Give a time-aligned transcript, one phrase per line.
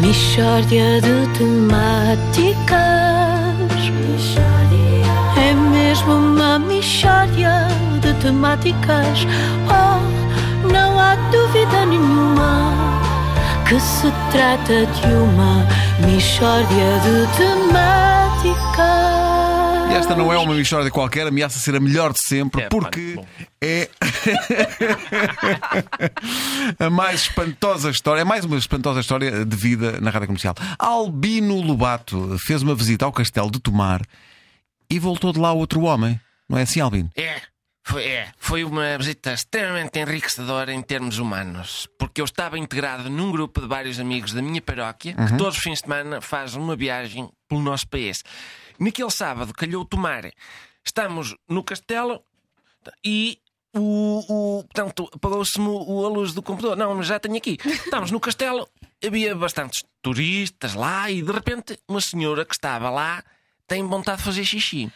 [0.00, 2.74] Mishória de temáticas.
[5.36, 7.68] É mesmo uma mishória
[8.00, 9.26] de temáticas.
[9.68, 12.72] Oh, não há dúvida nenhuma
[13.68, 15.66] que se trata de uma
[16.06, 18.84] mishória de temáticas.
[19.90, 23.14] E esta não é uma Michórdia qualquer, ameaça ser a melhor de sempre, É, porque
[23.16, 23.24] bom.
[23.62, 23.88] é
[26.78, 30.54] a mais espantosa história, é mais uma espantosa história de vida na rádio comercial.
[30.78, 34.02] Albino Lobato fez uma visita ao castelo de Tomar
[34.90, 36.18] e voltou de lá outro homem.
[36.48, 37.10] Não é assim, Albino?
[37.16, 37.40] É,
[37.82, 43.30] foi, é, foi uma visita extremamente enriquecedora em termos humanos, porque eu estava integrado num
[43.30, 46.74] grupo de vários amigos da minha paróquia que todos os fins de semana faz uma
[46.74, 48.22] viagem pelo nosso país.
[48.78, 50.24] Naquele sábado calhou tomar.
[50.84, 52.22] Estamos no castelo
[53.04, 53.38] e
[53.74, 56.76] o, o portanto, apagou-se-me o- a luz do computador.
[56.76, 57.58] Não, mas já tenho aqui.
[57.64, 58.68] Estamos no castelo,
[59.04, 63.22] havia bastantes turistas lá e de repente uma senhora que estava lá
[63.66, 64.90] tem vontade de fazer xixi.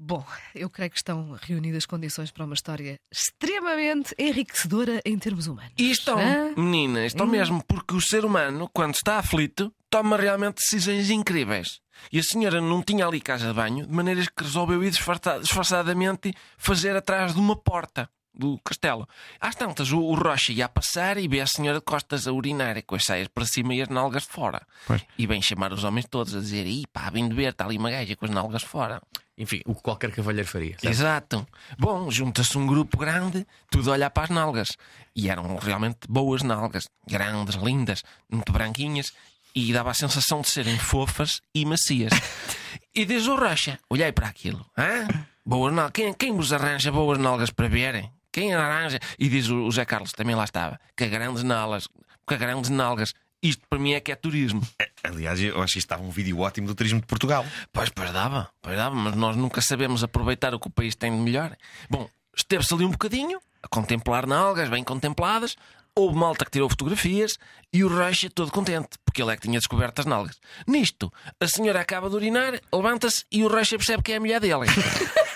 [0.00, 5.72] Bom, eu creio que estão reunidas condições para uma história extremamente enriquecedora em termos humanos.
[5.76, 6.54] E estão, Hã?
[6.56, 11.80] menina, estão mesmo, porque o ser humano, quando está aflito, toma realmente decisões incríveis.
[12.12, 15.40] E a senhora não tinha ali casa de banho, de maneiras que resolveu ir disfarça-
[15.40, 19.08] disfarçadamente fazer atrás de uma porta do castelo.
[19.40, 22.32] Às tantas, o, o Rocha ia a passar e vê a senhora de costas a
[22.32, 24.62] urinar com as saias para cima e as nalgas fora.
[24.86, 25.04] Pois.
[25.18, 27.76] E vem chamar os homens todos a dizer: Ih, pá, vem de ver, está ali
[27.76, 29.02] uma gaja com as nalgas fora.
[29.36, 30.72] Enfim, o que qualquer cavalheiro faria.
[30.72, 30.88] certo?
[30.88, 31.46] Exato.
[31.78, 34.68] Bom, junta-se um grupo grande, tudo a olhar para as nalgas.
[35.14, 39.12] E eram realmente boas nalgas, grandes, lindas, muito branquinhas,
[39.54, 42.12] e dava a sensação de serem fofas e macias.
[42.94, 45.06] e diz o Rocha: olhei para aquilo, hã?
[45.46, 45.92] Boas nalgas.
[45.92, 48.12] Quem, quem vos arranja boas nalgas para verem?
[48.32, 48.98] Quem arranja?
[49.18, 51.88] E diz o o Zé Carlos, também lá estava, que grandes nalgas,
[52.26, 53.14] que grandes nalgas.
[53.40, 54.60] Isto para mim é que é turismo.
[55.02, 57.46] Aliás, eu acho que isto estava um vídeo ótimo do turismo de Portugal.
[57.72, 61.12] Pois, pois dava, pois dava, mas nós nunca sabemos aproveitar o que o país tem
[61.12, 61.56] de melhor.
[61.88, 65.56] Bom, esteve-se ali um bocadinho, a contemplar nalgas bem contempladas,
[65.94, 67.38] houve malta que tirou fotografias
[67.72, 70.40] e o Rocha todo contente, porque ele é que tinha descoberto as nalgas.
[70.66, 74.40] Nisto, a senhora acaba de urinar, levanta-se e o Rocha percebe que é a mulher
[74.40, 74.66] dele.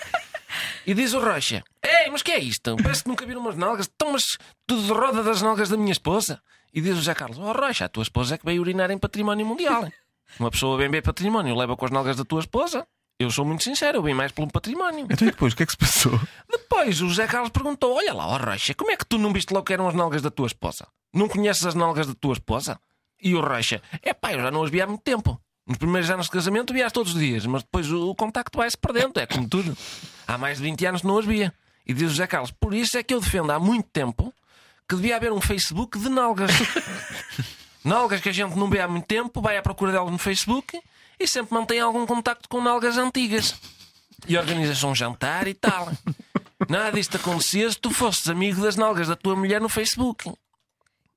[0.86, 2.76] E diz o Rocha: Ei, mas que é isto?
[2.82, 3.90] Parece que nunca viram umas nalgas.
[3.94, 4.22] Então, mas
[4.66, 6.40] tudo de roda das nalgas da minha esposa.
[6.72, 8.98] E diz o José Carlos: Oh, Rocha, a tua esposa é que veio urinar em
[8.98, 9.88] património mundial.
[10.38, 12.86] Uma pessoa bem bem património leva com as nalgas da tua esposa.
[13.18, 15.06] Eu sou muito sincero, eu vim mais pelo património.
[15.08, 16.18] Então e depois, o que é que se passou?
[16.50, 19.52] Depois o José Carlos perguntou: Olha lá, ó Rocha, como é que tu não viste
[19.52, 20.86] logo que eram as nalgas da tua esposa?
[21.12, 22.80] Não conheces as nalgas da tua esposa?
[23.20, 25.40] E o Rocha: É pá, eu já não as vi há muito tempo.
[25.66, 28.76] Nos primeiros anos de casamento via-as todos os dias, mas depois o, o contacto vai-se
[28.76, 29.76] perdendo, é como tudo.
[30.32, 31.52] Há mais de 20 anos não as via.
[31.86, 34.32] E diz o José Carlos: Por isso é que eu defendo há muito tempo
[34.88, 36.50] que devia haver um Facebook de nalgas.
[37.84, 40.80] nalgas que a gente não vê há muito tempo, vai à procura delas no Facebook
[41.20, 43.54] e sempre mantém algum contacto com nalgas antigas.
[44.26, 45.92] E organizas um jantar e tal.
[46.66, 50.32] Nada disto acontecia se tu fosses amigo das nalgas da tua mulher no Facebook.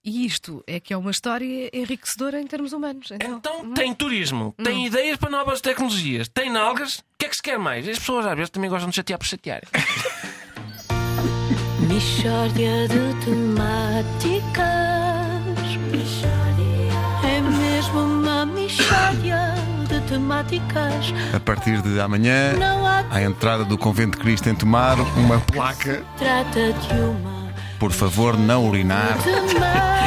[0.06, 3.10] E isto é que é uma história enriquecedora em termos humanos.
[3.12, 7.00] Então, Então tem turismo, tem ideias para novas tecnologias, tem nalgas.
[7.00, 7.88] O que é que se quer mais?
[7.90, 9.62] As pessoas às vezes também gostam de chatear por chatear.
[11.90, 14.66] Mishória de temáticas.
[17.24, 19.56] É mesmo uma mishória
[19.90, 21.14] de temáticas.
[21.34, 22.54] A partir de amanhã,
[23.10, 26.06] à entrada do Convento de Cristo em Tomar, uma placa.
[26.18, 27.34] trata de uma
[27.80, 29.18] Por favor, não urinar.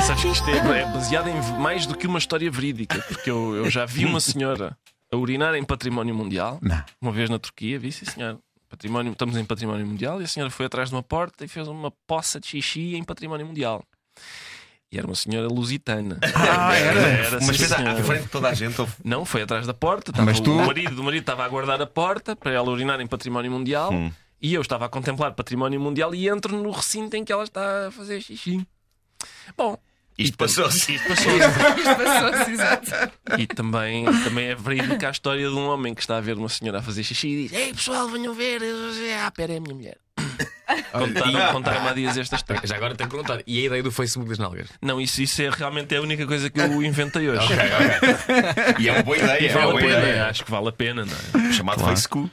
[0.06, 3.54] Sabes que isto é, é baseado em mais do que uma história verídica, porque eu,
[3.56, 4.76] eu já vi uma senhora
[5.12, 6.82] a urinar em património mundial, Não.
[7.00, 8.38] uma vez na Turquia, vi sim senhor.
[8.68, 11.66] Património, estamos em património mundial e a senhora foi atrás de uma porta e fez
[11.68, 13.82] uma poça de xixi em património mundial.
[14.92, 16.18] E era uma senhora lusitana.
[16.34, 17.00] Ah, era?
[17.00, 18.78] era Mas sim, fez à, frente de toda a gente.
[18.80, 20.10] houve- Não, foi atrás da porta.
[20.10, 23.00] Estava Mas tu- O marido, o marido estava a aguardar a porta para ela urinar
[23.00, 24.10] em património mundial Hum.
[24.40, 27.88] E eu estava a contemplar património mundial e entro no recinto em que ela está
[27.88, 28.66] a fazer xixi.
[29.56, 29.76] Bom,
[30.16, 30.94] Isto passou-se.
[30.94, 32.90] isto passou Isto passou-se, exato.
[33.38, 36.48] E também, também é verídica a história de um homem que está a ver uma
[36.48, 38.60] senhora a fazer xixi e diz: Ei pessoal, venham ver.
[39.24, 39.98] Ah, pera, é a minha mulher.
[40.92, 42.62] Contaram- Contaram-me há dias esta história.
[42.64, 43.42] Já agora tenho que perguntar.
[43.46, 44.68] E a ideia do Facebook das nalgas?
[44.82, 47.48] Não, isso, isso é realmente a única coisa que eu inventei hoje.
[48.78, 49.42] E é uma boa ideia.
[49.42, 50.26] E é vale uma a boa pena, ideia.
[50.26, 51.52] acho que vale a pena, não é?
[51.52, 52.30] Chamado Facebook.